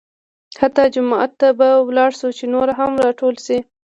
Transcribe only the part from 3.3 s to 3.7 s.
شي.